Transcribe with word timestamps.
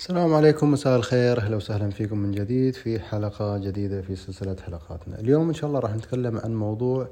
السلام 0.00 0.34
عليكم 0.34 0.70
مساء 0.70 0.96
الخير. 0.96 1.38
أهلا 1.40 1.56
وسهلا 1.56 1.90
فيكم 1.90 2.18
من 2.18 2.32
جديد 2.32 2.74
في 2.74 3.00
حلقة 3.00 3.58
جديدة 3.58 4.02
في 4.02 4.16
سلسلة 4.16 4.56
حلقاتنا. 4.66 5.20
اليوم 5.20 5.48
إن 5.48 5.54
شاء 5.54 5.68
الله 5.68 5.80
راح 5.80 5.94
نتكلم 5.94 6.38
عن 6.38 6.54
موضوع 6.54 7.08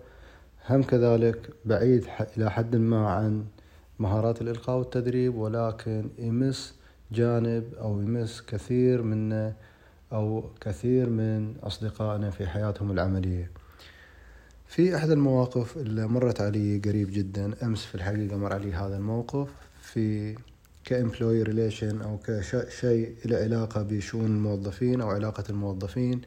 هم 0.70 0.82
كذلك 0.82 1.50
بعيد 1.64 2.06
إلى 2.36 2.50
حد 2.50 2.76
ما 2.76 3.08
عن 3.08 3.44
مهارات 3.98 4.42
الإلقاء 4.42 4.78
والتدريب 4.78 5.34
ولكن 5.34 6.10
يمس 6.18 6.74
جانب 7.12 7.74
أو 7.80 8.00
يمس 8.00 8.42
كثير 8.42 9.02
منا 9.02 9.52
أو 10.12 10.44
كثير 10.60 11.10
من 11.10 11.54
أصدقائنا 11.62 12.30
في 12.30 12.46
حياتهم 12.46 12.90
العملية. 12.90 13.50
في 14.66 14.96
أحد 14.96 15.10
المواقف 15.10 15.76
اللي 15.76 16.06
مرت 16.06 16.40
علي 16.40 16.78
قريب 16.84 17.10
جدا 17.10 17.52
أمس 17.62 17.84
في 17.84 17.94
الحقيقة 17.94 18.36
مر 18.36 18.52
علي 18.52 18.72
هذا 18.72 18.96
الموقف 18.96 19.48
في 19.82 20.34
ال 20.88 20.94
employee 20.94 21.42
relation 21.42 22.02
أو 22.02 22.18
كشيء 22.26 23.14
له 23.24 23.36
علاقة 23.36 23.82
بشؤون 23.82 24.26
الموظفين 24.26 25.00
أو 25.00 25.08
علاقة 25.08 25.44
الموظفين. 25.50 26.20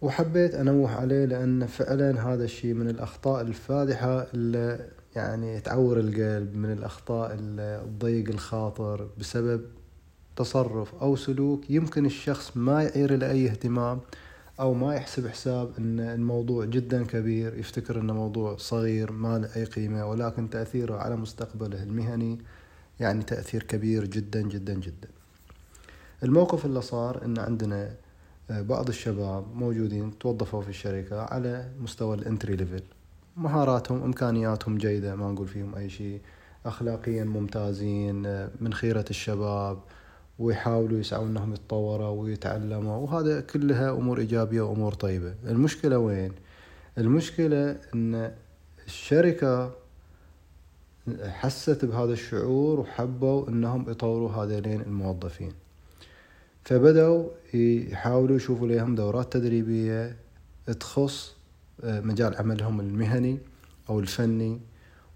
وحبيت 0.00 0.54
أنوه 0.54 0.90
عليه 0.90 1.24
لأن 1.24 1.66
فعلا 1.66 2.32
هذا 2.32 2.44
الشيء 2.44 2.74
من 2.74 2.88
الأخطاء 2.88 3.42
الفادحة 3.42 4.26
اللي 4.34 4.88
يعني 5.16 5.60
تعور 5.60 6.00
القلب 6.00 6.56
من 6.56 6.72
الأخطاء 6.72 7.34
اللي 7.34 7.82
تضيق 7.86 8.28
الخاطر 8.28 9.08
بسبب 9.18 9.64
تصرف 10.36 10.94
أو 10.94 11.16
سلوك 11.16 11.70
يمكن 11.70 12.06
الشخص 12.06 12.56
ما 12.56 12.82
يعير 12.82 13.16
له 13.16 13.30
أي 13.30 13.46
اهتمام 13.46 14.00
أو 14.60 14.74
ما 14.74 14.94
يحسب 14.94 15.28
حساب 15.28 15.70
إن 15.78 16.00
الموضوع 16.00 16.64
جدا 16.64 17.04
كبير 17.04 17.58
يفتكر 17.58 18.00
انه 18.00 18.14
موضوع 18.14 18.56
صغير 18.56 19.12
ما 19.12 19.38
له 19.38 19.56
أي 19.56 19.64
قيمة 19.64 20.06
ولكن 20.06 20.50
تأثيره 20.50 20.96
على 20.96 21.16
مستقبله 21.16 21.82
المهني. 21.82 22.38
يعني 23.00 23.22
تأثير 23.24 23.62
كبير 23.62 24.04
جدا 24.06 24.42
جدا 24.42 24.74
جدا. 24.74 25.08
الموقف 26.22 26.66
اللي 26.66 26.80
صار 26.82 27.24
إن 27.24 27.38
عندنا 27.38 27.94
آه، 28.50 28.62
بعض 28.62 28.88
الشباب 28.88 29.44
موجودين 29.54 30.18
توظفوا 30.18 30.62
في 30.62 30.68
الشركة 30.68 31.22
على 31.22 31.70
مستوى 31.80 32.16
ال 32.16 32.23
entry 32.23 32.56
level 32.56 32.82
مهاراتهم 33.36 34.02
إمكانياتهم 34.02 34.78
جيدة 34.78 35.16
ما 35.16 35.32
نقول 35.32 35.48
فيهم 35.48 35.74
أي 35.74 35.90
شيء. 35.90 36.20
اخلاقيا 36.66 37.24
ممتازين 37.24 38.26
آه، 38.26 38.50
من 38.60 38.74
خيرة 38.74 39.04
الشباب 39.10 39.78
ويحاولوا 40.38 40.98
يسعوا 40.98 41.26
إنهم 41.26 41.52
يتطوروا 41.52 42.22
ويتعلموا. 42.22 42.96
وهذا 42.96 43.40
كلها 43.40 43.90
أمور 43.90 44.18
إيجابية 44.18 44.60
وأمور 44.60 44.92
طيبة. 44.94 45.34
المشكلة 45.44 45.98
وين؟ 45.98 46.32
المشكلة 46.98 47.76
إن 47.94 48.32
الشركة 48.86 49.72
حست 51.22 51.84
بهذا 51.84 52.12
الشعور 52.12 52.80
وحبوا 52.80 53.48
إنهم 53.48 53.90
يطوروا 53.90 54.30
هذين 54.30 54.80
الموظفين. 54.80 55.52
فبدأوا 56.64 57.28
يحاولوا 57.54 58.36
يشوفوا 58.36 58.68
لهم 58.68 58.94
دورات 58.94 59.32
تدريبية 59.32 60.16
تخص 60.80 61.36
آه، 61.84 62.00
مجال 62.00 62.36
عملهم 62.36 62.80
المهني 62.80 63.38
أو 63.90 64.00
الفني 64.00 64.60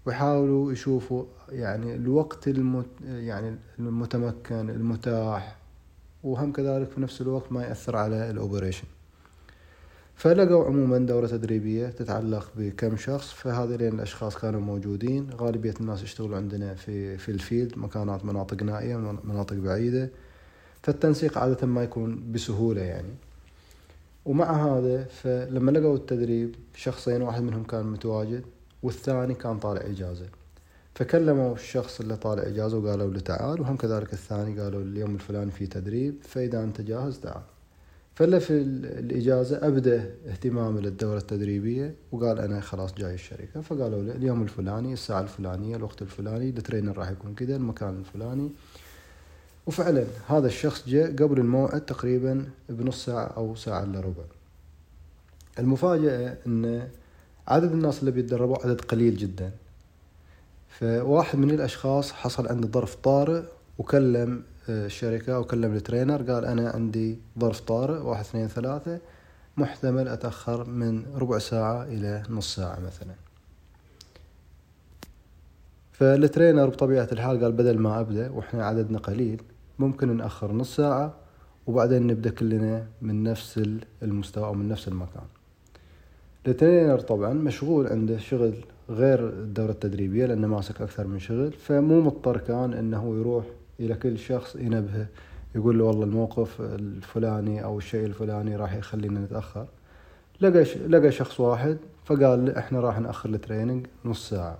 ويحاولوا 0.05 0.71
يشوفوا 0.71 1.25
يعني 1.49 1.95
الوقت 1.95 2.47
المت 2.47 2.85
يعني 3.01 3.55
المتمكن 3.79 4.69
المتاح 4.69 5.57
وهم 6.23 6.51
كذلك 6.51 6.89
في 6.89 7.01
نفس 7.01 7.21
الوقت 7.21 7.51
ما 7.51 7.63
يأثر 7.63 7.95
على 7.97 8.29
الأوبريشن. 8.29 8.87
فلقوا 10.15 10.65
عموما 10.65 10.97
دورة 10.97 11.27
تدريبية 11.27 11.87
تتعلق 11.87 12.51
بكم 12.57 12.97
شخص 12.97 13.31
فهذين 13.31 13.93
الأشخاص 13.93 14.37
كانوا 14.37 14.61
موجودين. 14.61 15.29
غالبية 15.33 15.73
الناس 15.81 16.03
يشتغلوا 16.03 16.37
عندنا 16.37 16.73
في 16.73 17.17
في 17.17 17.29
الفيلد 17.29 17.77
مكانات 17.77 18.25
مناطق 18.25 18.63
نائية 18.63 18.97
مناطق 19.23 19.55
بعيدة. 19.55 20.09
فالتنسيق 20.83 21.37
عادة 21.37 21.67
ما 21.67 21.83
يكون 21.83 22.31
بسهولة 22.31 22.81
يعني. 22.81 23.13
ومع 24.25 24.77
هذا 24.77 25.03
فلما 25.03 25.71
لقوا 25.71 25.95
التدريب 25.95 26.55
شخصين 26.75 27.21
واحد 27.21 27.41
منهم 27.43 27.63
كان 27.63 27.85
متواجد 27.85 28.43
والثاني 28.83 29.33
كان 29.33 29.59
طالع 29.59 29.81
إجازة. 29.81 30.25
فكلموا 30.95 31.53
الشخص 31.53 31.99
اللي 31.99 32.15
طالع 32.15 32.43
إجازة 32.43 32.77
وقالوا 32.77 33.13
له 33.13 33.19
تعال 33.19 33.61
وهم 33.61 33.77
كذلك 33.77 34.13
الثاني 34.13 34.59
قالوا 34.59 34.81
اليوم 34.81 35.15
الفلاني 35.15 35.51
في 35.51 35.67
تدريب 35.67 36.15
فإذا 36.23 36.63
أنت 36.63 36.81
جاهز 36.81 37.19
تعال. 37.19 37.43
فله 38.15 38.39
في 38.39 38.53
الإجازة 38.99 39.67
أبدأ 39.67 40.15
اهتمامه 40.27 40.81
للدورة 40.81 41.17
التدريبية 41.17 41.95
وقال 42.11 42.39
أنا 42.39 42.61
خلاص 42.61 42.93
جاي 42.93 43.13
الشركة 43.13 43.61
فقالوا 43.61 44.03
له 44.03 44.11
اليوم 44.11 44.41
الفلاني 44.41 44.93
الساعة 44.93 45.21
الفلانية 45.21 45.75
الوقت 45.75 46.01
الفلاني 46.01 46.49
الترينر 46.49 46.97
راح 46.97 47.09
يكون 47.09 47.35
كذا 47.35 47.55
المكان 47.55 47.99
الفلاني. 47.99 48.49
وفعلا 49.67 50.03
هذا 50.27 50.47
الشخص 50.47 50.89
جاء 50.89 51.15
قبل 51.15 51.39
الموعد 51.39 51.81
تقريبا 51.81 52.45
بنص 52.69 53.05
ساعة 53.05 53.25
أو 53.37 53.55
ساعة 53.55 53.83
إلا 53.83 53.99
ربع. 53.99 54.23
المفاجأة 55.59 56.37
أن 56.47 56.87
عدد 57.47 57.71
الناس 57.71 57.99
اللي 57.99 58.11
بيتدربوا 58.11 58.57
عدد 58.65 58.81
قليل 58.81 59.17
جدا. 59.17 59.51
فواحد 60.69 61.39
من 61.39 61.51
الأشخاص 61.51 62.11
حصل 62.11 62.47
عنده 62.47 62.67
ظرف 62.67 62.95
طارئ 62.95 63.43
وكلم 63.77 64.43
الشركة 64.69 65.39
وكلم 65.39 65.73
ال 65.73 65.80
trainer 65.80 66.31
قال 66.31 66.45
أنا 66.45 66.69
عندي 66.69 67.19
ظرف 67.39 67.59
طارئ 67.59 67.99
واحد 67.99 68.25
اثنين 68.25 68.47
ثلاثة 68.47 68.99
محتمل 69.57 70.07
أتأخر 70.07 70.69
من 70.69 71.03
ربع 71.15 71.37
ساعة 71.37 71.83
إلى 71.83 72.23
نص 72.29 72.55
ساعة 72.55 72.79
مثلا. 72.79 73.13
فال 75.91 76.08
trainer 76.08 76.69
بطبيعة 76.69 77.07
الحال 77.11 77.43
قال 77.43 77.51
بدل 77.51 77.77
ما 77.79 77.99
أبدأ 77.99 78.31
وإحنا 78.31 78.65
عددنا 78.65 78.97
قليل 78.97 79.41
ممكن 79.79 80.17
نأخر 80.17 80.51
نص 80.51 80.75
ساعة 80.75 81.13
وبعدين 81.67 82.07
نبدأ 82.07 82.29
كلنا 82.29 82.87
من 83.01 83.23
نفس 83.23 83.63
المستوى 84.03 84.45
أو 84.45 84.53
من 84.53 84.69
نفس 84.69 84.87
المكان. 84.87 85.23
ال 86.47 86.54
trainer 86.54 86.99
طبعا 86.99 87.33
مشغول 87.33 87.87
عنده 87.87 88.17
شغل 88.17 88.53
غير 88.89 89.29
الدورة 89.29 89.71
التدريبية 89.71 90.25
لأنه 90.25 90.47
ماسك 90.47 90.81
أكثر 90.81 91.07
من 91.07 91.19
شغل 91.19 91.51
فمو 91.51 92.01
مضطر 92.01 92.37
كان 92.37 92.73
أنه 92.73 93.15
يروح 93.19 93.45
إلى 93.85 93.95
كل 93.95 94.19
شخص 94.19 94.55
ينبهه 94.55 95.07
يقول 95.55 95.79
له 95.79 95.83
والله 95.83 96.03
الموقف 96.03 96.61
الفلاني 96.61 97.63
أو 97.63 97.77
الشيء 97.77 98.05
الفلاني 98.05 98.55
راح 98.55 98.73
يخلينا 98.73 99.19
نتأخر. 99.19 99.67
لقى 100.41 100.63
لقى 100.87 101.11
شخص 101.11 101.39
واحد 101.39 101.77
فقال 102.05 102.57
إحنا 102.57 102.79
راح 102.79 102.99
نأخر 102.99 103.29
ال 103.29 103.35
training 103.35 103.87
نص 104.05 104.29
ساعة. 104.29 104.57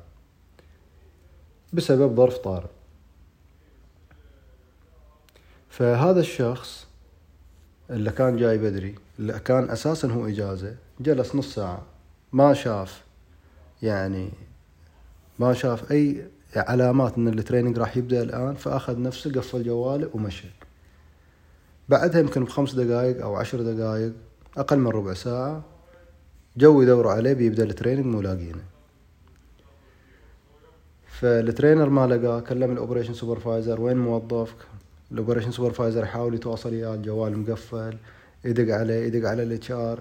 بسبب 1.73 2.15
ظرف 2.15 2.37
طارئ. 2.37 2.67
فهذا 5.69 6.19
الشخص 6.19 6.87
اللي 7.89 8.11
كان 8.11 8.37
جاي 8.37 8.57
بدري 8.57 8.95
اللي 9.19 9.39
كان 9.39 9.69
أساسا 9.69 10.07
هو 10.07 10.27
إجازة 10.27 10.75
جلس 10.99 11.35
نص 11.35 11.55
ساعة. 11.55 11.83
ما 12.33 12.53
شاف 12.53 13.03
يعني 13.81 14.29
ما 15.39 15.53
شاف 15.53 15.91
أي 15.91 16.27
علامات 16.55 17.17
إن 17.17 17.27
ال 17.27 17.33
training 17.33 17.77
راح 17.77 17.97
يبدأ 17.97 18.21
الآن 18.21 18.55
فأخذ 18.55 19.01
نفسه 19.01 19.31
قفل 19.31 19.63
جواله 19.63 20.09
ومشى 20.13 20.47
بعدها 21.89 22.19
يمكن 22.19 22.43
بخمس 22.43 22.75
دقائق 22.75 23.21
أو 23.21 23.35
عشر 23.35 23.61
دقائق 23.61 24.13
أقل 24.57 24.79
من 24.79 24.87
ربع 24.87 25.13
ساعة 25.13 25.63
جو 26.57 26.81
يدوروا 26.81 27.11
عليه 27.11 27.33
بيبدأ 27.33 27.63
ال 27.63 27.68
training 27.68 28.05
مو 28.05 28.21
لاقينه. 28.21 28.63
فال 31.05 31.24
trainer 31.24 31.89
ما 31.89 32.07
لقاه 32.07 32.39
كلم 32.39 32.71
ال 32.71 32.76
operation 32.76 33.13
supervisor 33.13 33.81
وين 33.81 33.97
موظفك؟ 33.97 34.55
ال 35.11 35.15
operation 35.15 35.51
supervisor 35.51 36.03
يحاول 36.03 36.35
يتواصل 36.35 36.69
وياه 36.69 36.95
الجوال 36.95 37.39
مقفل 37.39 37.97
يدق 38.45 38.75
عليه 38.75 38.95
يدق 38.95 39.29
على 39.29 39.43
ال 39.43 39.71
HR 39.71 39.99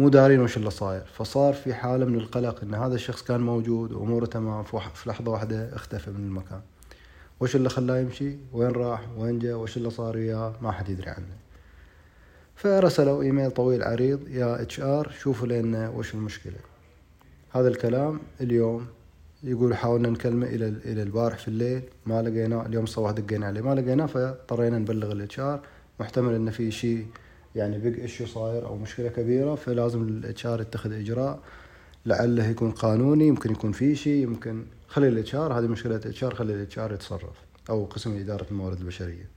مو 0.00 0.08
دارين 0.08 0.40
وش 0.40 0.56
اللي 0.56 0.70
صاير. 0.70 1.04
فصار 1.14 1.52
في 1.54 1.74
حالة 1.74 2.04
من 2.04 2.14
القلق 2.14 2.62
إن 2.62 2.74
هذا 2.74 2.94
الشخص 2.94 3.22
كان 3.22 3.40
موجود 3.40 3.92
وأموره 3.92 4.26
تمام 4.26 4.62
في 4.64 5.08
لحظة 5.08 5.32
واحدة 5.32 5.76
اختفى 5.76 6.10
من 6.10 6.24
المكان. 6.24 6.60
وش 7.40 7.56
اللي 7.56 7.68
خلاه 7.68 7.98
يمشي؟ 7.98 8.36
وين 8.52 8.70
راح؟ 8.70 9.00
وين 9.18 9.38
جاء؟ 9.38 9.56
وش 9.56 9.76
اللي 9.76 9.90
صار 9.90 10.16
وياه؟ 10.16 10.54
ما 10.62 10.72
حد 10.72 10.88
يدري 10.88 11.10
عنه. 11.10 11.26
فرسلوا 12.56 13.22
إيميل 13.22 13.50
طويل 13.50 13.82
عريض 13.82 14.28
يا 14.28 14.62
HR 14.62 15.10
شوفوا 15.20 15.46
لنا 15.46 15.88
وش 15.88 16.14
المشكلة. 16.14 16.60
هذا 17.50 17.68
الكلام 17.68 18.20
اليوم 18.40 18.86
يقول 19.42 19.76
حاولنا 19.76 20.08
نكلمه 20.10 20.46
إلى 20.46 20.68
إلى 20.68 21.02
البارح 21.02 21.38
في 21.38 21.48
الليل. 21.48 21.82
ما 22.06 22.22
لقيناه 22.22 22.66
اليوم 22.66 22.84
الصباح 22.84 23.10
دقينا 23.10 23.46
عليه. 23.46 23.60
ما 23.60 23.74
لقيناه 23.74 24.06
فاضطرينا 24.06 24.78
نبلغ 24.78 25.12
ال 25.12 25.40
HR. 25.40 25.60
محتمل 26.00 26.34
انه 26.34 26.50
في 26.50 26.70
شيء 26.70 27.06
يعني 27.54 27.78
big 27.78 28.00
issue 28.00 28.26
صاير 28.26 28.66
أو 28.66 28.76
مشكلة 28.76 29.08
كبيرة 29.08 29.54
فلازم 29.54 30.02
ال 30.02 30.46
HR 30.46 30.60
يتخذ 30.60 30.92
إجراء 30.92 31.40
لعله 32.06 32.46
يكون 32.46 32.70
قانوني 32.70 33.26
يمكن 33.26 33.50
يكون 33.50 33.72
في 33.72 33.96
شيء 33.96 34.22
يمكن 34.22 34.64
خلي 34.88 35.08
ال 35.08 35.34
HR 35.34 35.52
هذه 35.52 35.66
مشكلة 35.66 36.00
HR 36.22 36.34
خلي 36.34 36.54
ال 36.54 36.78
HR 36.78 36.92
يتصرف 36.92 37.36
أو 37.70 37.84
قسم 37.84 38.16
إدارة 38.16 38.46
الموارد 38.50 38.80
البشرية. 38.80 39.28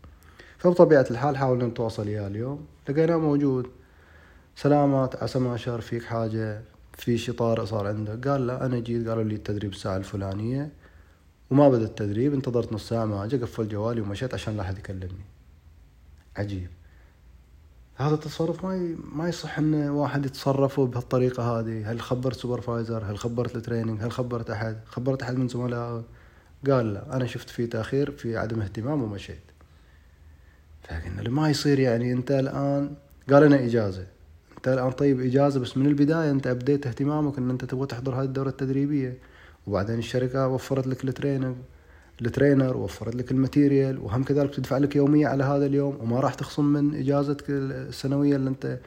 فبطبيعة 0.57 1.05
الحال 1.11 1.37
حاولنا 1.37 1.65
نتواصل 1.65 2.07
وياه 2.07 2.27
اليوم. 2.27 2.65
لقيناه 2.89 3.17
موجود. 3.17 3.67
سلامات 4.55 5.23
عسى 5.23 5.39
ما 5.39 5.57
شر 5.57 5.81
فيك 5.81 6.03
حاجة؟ 6.03 6.61
في 6.93 7.17
شيء 7.17 7.35
طارئ 7.35 7.65
صار 7.65 7.87
عندك 7.87 8.27
قال 8.27 8.47
لا 8.47 8.65
أنا 8.65 8.79
جيت 8.79 9.07
قالوا 9.07 9.23
لي 9.23 9.35
التدريب 9.35 9.71
الساعة 9.71 9.97
الفلانية 9.97 10.71
وما 11.51 11.69
بدا 11.69 11.85
التدريب 11.85 12.33
انتظرت 12.33 12.73
نص 12.73 12.89
ساعة 12.89 13.05
ما 13.05 13.25
اجى 13.25 13.37
قفل 13.37 13.67
جوالي 13.67 14.01
ومشيت 14.01 14.33
عشان 14.33 14.57
لا 14.57 14.61
أحد 14.61 14.77
يكلمني. 14.77 15.25
عجيب. 16.37 16.69
هذا 17.95 18.13
التصرف 18.13 18.65
ما 18.65 18.95
ما 19.13 19.29
يصح 19.29 19.57
إن 19.57 19.89
واحد 19.89 20.25
يتصرف 20.25 20.79
بهالطريقة 20.79 21.59
هذه. 21.59 21.91
هل 21.91 22.01
خبرت 22.01 22.35
supervisor 22.35 23.03
هل 23.05 23.17
خبرت 23.17 23.55
ال 23.55 23.60
training 23.60 24.01
هل 24.01 24.11
خبرت 24.11 24.49
أحد؟ 24.49 24.77
خبرت 24.85 25.21
أحد 25.23 25.35
من 25.35 25.47
زملائه؟ 25.47 26.03
قال 26.69 26.93
لا. 26.93 27.15
أنا 27.15 27.25
شفت 27.25 27.49
في 27.49 27.67
تأخير 27.67 28.11
في 28.11 28.37
عدم 28.37 28.61
اهتمام 28.61 29.03
ومشيت 29.03 29.43
فقلنا 30.83 31.21
له 31.21 31.29
ما 31.29 31.49
يصير 31.49 31.79
يعني 31.79 32.13
أنت 32.13 32.31
الآن؟ 32.31 32.95
قال 33.31 33.43
أنا 33.43 33.65
إجازة. 33.65 34.07
أنت 34.57 34.67
الآن 34.67 34.91
طيب 34.91 35.21
إجازة 35.21 35.59
بس 35.59 35.77
من 35.77 35.85
البداية 35.85 36.31
أنت 36.31 36.47
أبديت 36.47 36.87
اهتمامك 36.87 37.37
إن 37.37 37.49
أنت 37.49 37.65
تبغى 37.65 37.87
تحضر 37.87 38.15
هذه 38.15 38.25
الدورة 38.25 38.49
التدريبية. 38.49 39.17
وبعدين 39.67 39.99
الشركة 39.99 40.47
وفرت 40.47 40.87
لك 40.87 41.03
ال 41.03 41.09
training 41.09 41.55
ال 42.21 42.28
trainer 42.28 42.77
وفرت 42.77 43.15
لك 43.15 43.31
ال 43.31 43.39
material 43.39 43.99
وهم 43.99 44.23
كذلك 44.23 44.55
تدفع 44.55 44.77
لك 44.77 44.95
يومية 44.95 45.27
على 45.27 45.43
هذا 45.43 45.65
اليوم 45.65 45.97
وما 46.01 46.19
راح 46.19 46.33
تخصم 46.33 46.65
من 46.65 46.95
إجازتك 46.95 47.45
السنوية 47.49 48.35
اللي 48.35 48.49
أنت 48.49 48.79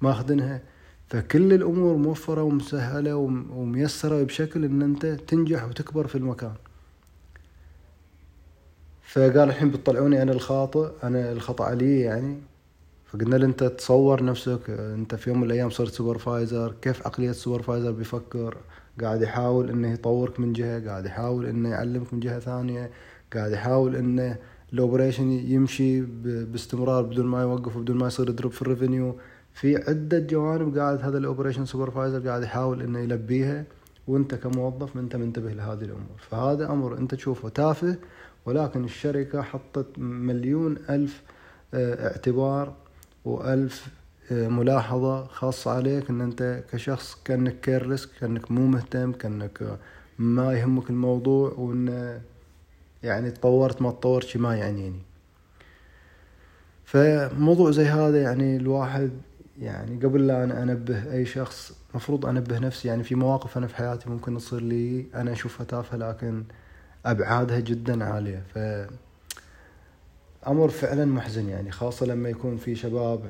ماخذنها. 0.00 0.62
فكل 1.08 1.52
الأمور 1.52 1.96
موفرة 1.96 2.42
ومسهلة 2.42 3.16
وميسرة 3.16 4.22
بشكل 4.22 4.64
إن 4.64 4.82
أنت 4.82 5.06
تنجح 5.06 5.64
وتكبر 5.64 6.06
في 6.06 6.14
المكان. 6.18 6.54
فقال 9.02 9.38
الحين 9.38 9.70
بتطلعوني 9.70 10.22
أنا 10.22 10.32
الخاطئ 10.32 10.88
أنا 11.02 11.32
الخطأ 11.32 11.64
علي 11.64 12.00
يعني. 12.00 12.40
فقلنا 13.06 13.36
له 13.36 13.46
أنت 13.46 13.64
تصور 13.64 14.24
نفسك 14.24 14.70
أنت 14.70 15.14
في 15.14 15.30
يوم 15.30 15.40
من 15.40 15.46
الأيام 15.46 15.70
صرت 15.70 15.92
supervisor 15.92 16.74
كيف 16.82 17.06
عقلية 17.06 17.30
ال 17.30 17.36
supervisor 17.36 17.90
بيفكر؟ 17.90 18.56
قاعد 19.00 19.22
يحاول 19.22 19.70
إنه 19.70 19.92
يطورك 19.92 20.40
من 20.40 20.52
جهة 20.52 20.88
قاعد 20.88 21.06
يحاول 21.06 21.46
إنه 21.46 21.68
يعلمك 21.68 22.14
من 22.14 22.20
جهة 22.20 22.38
ثانية 22.38 22.90
قاعد 23.34 23.52
يحاول 23.52 23.96
إنه 23.96 24.36
ال 24.72 24.78
operation 24.78 25.30
يمشي 25.30 26.00
باستمرار 26.22 27.02
بدون 27.02 27.26
ما 27.26 27.42
يوقف 27.42 27.76
وبدون 27.76 27.96
ما 27.96 28.06
يصير 28.06 28.30
drop 28.30 28.52
في 28.52 28.62
ال 28.62 28.69
revenue 28.69 29.16
في 29.54 29.76
عدة 29.76 30.18
جوانب 30.18 30.78
قاعد 30.78 31.02
هذا 31.02 31.18
ال 31.18 31.23
operation 31.23 31.64
supervisor 31.64 32.28
قاعد 32.28 32.42
يحاول 32.42 32.82
إنه 32.82 32.98
يلبيها 32.98 33.64
وأنت 34.08 34.34
كموظف 34.34 34.96
أنت 34.96 35.16
منتبه 35.16 35.52
لهذه 35.52 35.84
الأمور. 35.84 36.18
فهذا 36.30 36.70
أمر 36.70 36.98
أنت 36.98 37.14
تشوفه 37.14 37.48
تافه 37.48 37.96
ولكن 38.46 38.84
الشركة 38.84 39.42
حطت 39.42 39.98
مليون 39.98 40.76
ألف 40.90 41.22
آه، 41.74 42.06
اعتبار 42.06 42.74
وألف 43.24 43.88
ملاحظة 44.30 45.26
خاصة 45.26 45.70
عليك 45.70 46.10
إن 46.10 46.20
أنت 46.20 46.62
كشخص 46.72 47.18
كأنك 47.24 47.60
كيرلس 47.60 48.06
كأنك 48.06 48.50
مو 48.50 48.66
مهتم 48.66 49.12
كأنك 49.12 49.78
ما 50.18 50.52
يهمك 50.52 50.90
الموضوع 50.90 51.52
وإن 51.56 52.20
يعني 53.02 53.30
تطورت 53.30 53.82
ما 53.82 53.90
تطورت 53.90 54.26
شي 54.26 54.38
ما 54.38 54.56
يعنيني. 54.56 55.00
فموضوع 56.84 57.70
زي 57.70 57.84
هذا 57.84 58.22
يعني 58.22 58.56
الواحد 58.56 59.10
يعني 59.60 60.04
قبل 60.04 60.26
لا 60.26 60.44
أنا 60.44 60.62
أنبه 60.62 61.12
أي 61.12 61.26
شخص 61.26 61.72
مفروض 61.94 62.26
أنبه 62.26 62.58
نفسي. 62.58 62.88
يعني 62.88 63.02
في 63.04 63.14
مواقف 63.14 63.58
أنا 63.58 63.66
في 63.66 63.76
حياتي 63.76 64.10
ممكن 64.10 64.36
تصير 64.36 64.60
لي 64.60 65.06
أنا 65.14 65.32
أشوفها 65.32 65.64
تافهة 65.66 65.96
لكن 65.96 66.44
أبعادها 67.06 67.60
جدا 67.60 68.04
عالية. 68.04 68.42
ف 68.54 68.58
أمر 70.46 70.68
فعلا 70.68 71.04
محزن 71.04 71.48
يعني 71.48 71.70
خاصة 71.70 72.06
لما 72.06 72.28
يكون 72.28 72.56
في 72.56 72.74
شباب 72.74 73.20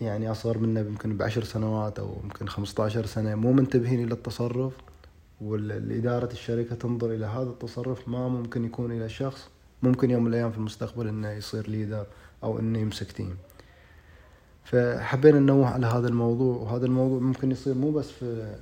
يعني 0.00 0.30
أصغر 0.30 0.58
منا 0.58 0.80
يمكن 0.80 1.16
بعشر 1.16 1.44
سنوات 1.44 1.98
أو 1.98 2.16
يمكن 2.24 2.48
خمسة 2.48 2.84
عشر 2.84 3.06
سنة. 3.06 3.34
مو 3.34 3.52
منتبهين 3.52 4.04
إلى 4.04 4.14
التصرف 4.14 4.72
والإدارة 5.40 6.32
الشركة 6.32 6.74
تنظر 6.74 7.10
إلى 7.14 7.26
هذا 7.26 7.50
التصرف. 7.50 8.08
ما 8.08 8.28
ممكن 8.28 8.64
يكون 8.64 8.92
إلى 8.92 9.08
شخص 9.08 9.48
ممكن 9.82 10.10
يوم 10.10 10.22
من 10.22 10.28
الأيام 10.28 10.50
في 10.50 10.58
المستقبل 10.58 11.08
إنه 11.08 11.30
يصير 11.30 11.70
leader 11.70 12.06
أو 12.44 12.58
إنه 12.58 12.78
يمسك 12.78 13.12
team 13.12 13.36
فحبينا 14.64 15.38
ننوه 15.40 15.66
على 15.68 15.86
هذا 15.86 16.08
الموضوع 16.08 16.56
وهذا 16.56 16.86
الموضوع 16.86 17.18
ممكن 17.20 17.50
يصير 17.50 17.74
مو 17.74 17.90
بس 17.90 18.10
في 18.10 18.56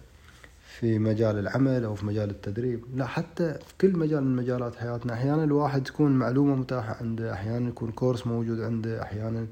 في 0.79 0.99
مجال 0.99 1.39
العمل 1.39 1.85
أو 1.85 1.95
في 1.95 2.07
مجال 2.07 2.31
التدريب 2.31 2.85
لا 2.95 3.07
حتى 3.07 3.55
في 3.55 3.75
كل 3.81 3.97
مجال 3.97 4.25
من 4.25 4.37
مجالات 4.37 4.77
حياتنا. 4.77 5.13
أحيانا 5.13 5.45
الواحد 5.45 5.83
تكون 5.83 6.13
معلومة 6.13 6.55
متاحة 6.55 6.97
عنده 7.01 7.33
أحيانا 7.33 7.69
يكون 7.69 7.91
course 7.93 8.27
موجود 8.27 8.61
عنده 8.61 9.03
أحيانا 9.03 9.47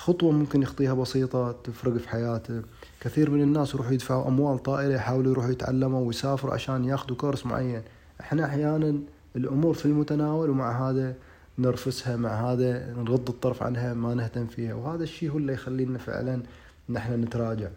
خطوة 0.00 0.32
ممكن 0.32 0.62
يخطيها 0.62 0.94
بسيطة 0.94 1.52
تفرق 1.52 1.96
في 1.96 2.08
حياته. 2.08 2.62
كثير 3.00 3.30
من 3.30 3.42
الناس 3.42 3.74
يروحوا 3.74 3.92
يدفعوا 3.92 4.28
أموال 4.28 4.58
طائلة 4.58 4.94
يحاولوا 4.94 5.32
يروحوا 5.32 5.50
يتعلموا 5.50 6.06
ويسافروا 6.06 6.54
عشان 6.54 6.84
ياخذوا 6.84 7.16
كورس 7.16 7.46
معين. 7.46 7.82
إحنا 8.20 8.44
أحيانا 8.44 8.98
الأمور 9.36 9.74
في 9.74 9.86
المتناول 9.86 10.50
ومع 10.50 10.90
هذا 10.90 11.14
نرفسها 11.58 12.16
مع 12.16 12.52
هذا 12.52 12.92
نغض 12.92 13.28
الطرف 13.28 13.62
عنها 13.62 13.94
ما 13.94 14.14
نهتم 14.14 14.46
فيها. 14.46 14.74
وهذا 14.74 15.02
الشيء 15.02 15.30
هو 15.30 15.38
اللي 15.38 15.52
يخلينا 15.52 15.98
فعلا 15.98 16.42
نحن 16.88 17.20
نتراجع. 17.20 17.68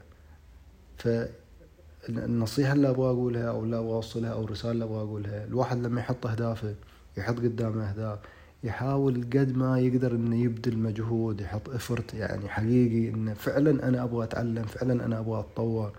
فالنصيحة 0.97 2.73
اللي 2.73 2.89
أبغى 2.89 3.09
أقولها 3.09 3.49
أو 3.49 3.63
اللي 3.63 3.77
أبغى 3.79 3.93
أوصلها 3.93 4.29
أو 4.29 4.43
الرسالة 4.43 4.71
اللي 4.71 4.83
أبغى 4.83 5.01
أقولها 5.01 5.45
الواحد 5.45 5.77
لما 5.83 5.99
يحط 6.01 6.27
أهدافه 6.27 6.75
يحط 7.17 7.35
قدامه 7.35 7.89
أهداف 7.89 8.19
يحاول 8.63 9.23
قد 9.23 9.57
ما 9.57 9.79
يقدر 9.79 10.11
إنه 10.11 10.35
يبذل 10.35 10.77
مجهود 10.77 11.41
يحط 11.41 11.69
effort 11.69 12.13
يعني 12.13 12.49
حقيقي 12.49 13.09
إنه 13.09 13.33
فعلا 13.33 13.87
أنا 13.87 14.03
أبغى 14.03 14.23
أتعلم 14.23 14.63
فعلا 14.63 15.05
أنا 15.05 15.19
أبغى 15.19 15.39
أتطور. 15.39 15.91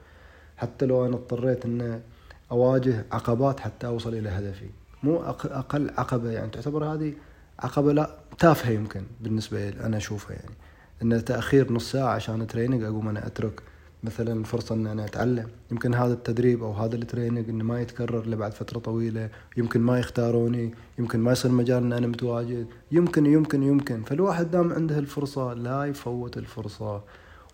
حتى 0.56 0.86
لو 0.86 1.06
أنا 1.06 1.14
اضطريت 1.14 1.64
ان 1.64 2.00
أواجه 2.50 3.04
عقبات 3.12 3.60
حتى 3.60 3.86
أوصل 3.86 4.14
إلى 4.14 4.28
هدفي. 4.28 4.66
مو 5.02 5.16
أقل 5.44 5.90
عقبة 5.98 6.30
يعني 6.30 6.50
تعتبر 6.50 6.84
هذه 6.84 7.12
عقبة 7.58 7.92
لا 7.92 8.16
تافهة 8.38 8.70
يمكن 8.70 9.02
بالنسبة 9.20 9.70
لي 9.70 9.86
أنا 9.86 9.96
أشوفها 9.96 10.36
يعني. 10.36 10.54
إن 11.02 11.24
تأخير 11.24 11.72
نص 11.72 11.92
ساعة 11.92 12.14
عشان 12.14 12.46
training 12.46 12.82
أقوم 12.82 13.08
أنا 13.08 13.26
أترك. 13.26 13.62
مثلا 14.04 14.44
فرصة 14.44 14.74
ان 14.74 14.86
أنا 14.86 15.04
أتعلم. 15.04 15.48
يمكن 15.72 15.94
هذا 15.94 16.12
التدريب 16.12 16.62
أو 16.62 16.72
هذا 16.72 16.96
ال 16.96 17.02
training 17.02 17.48
إنه 17.48 17.64
ما 17.64 17.80
يتكرر 17.80 18.26
لبعد 18.26 18.52
فترة 18.54 18.78
طويلة. 18.78 19.30
يمكن 19.56 19.80
ما 19.80 19.98
يختاروني. 19.98 20.74
يمكن 20.98 21.20
ما 21.20 21.32
يصير 21.32 21.50
مجال 21.50 21.82
ان 21.82 21.92
أنا 21.92 22.06
متواجد. 22.06 22.66
يمكن 22.92 23.26
يمكن 23.26 23.62
يمكن. 23.62 24.02
فالواحد 24.02 24.50
دام 24.50 24.72
عنده 24.72 24.98
الفرصة 24.98 25.54
لا 25.54 25.84
يفوت 25.84 26.36
الفرصة. 26.36 27.02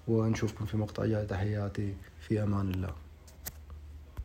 ونشوفكم 0.08 0.64
في 0.66 0.76
مقطع 0.76 1.06
جاي. 1.06 1.26
تحياتي. 1.26 1.94
في 2.20 2.42
أمان 2.42 2.70
الله. 2.70 3.09